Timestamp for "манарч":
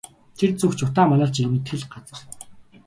1.09-1.35